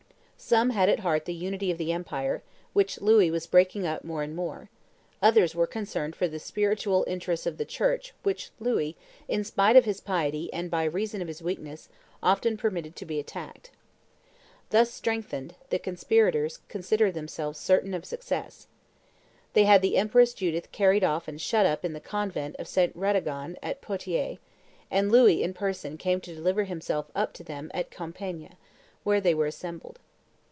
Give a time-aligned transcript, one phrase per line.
[0.43, 2.41] Some had at heart the unity of the empire,
[2.73, 4.71] which Louis was breaking up more and more;
[5.21, 9.85] others were concerned for the spiritual interests of the Church which Louis, in spite of
[9.85, 11.89] his piety and by reason of his weakness,
[12.23, 13.69] often permitted to be attacked.
[14.71, 18.65] Thus strengthened, the conspirators considered themselves certain of success.
[19.53, 22.93] They had the empress Judith carried off and shut up in the convent of St.
[22.95, 24.39] Radegonde at Poitiers;
[24.89, 28.57] and Louis in person came to deliver himself up to them at Compiegne,
[29.03, 29.99] where they were assembled.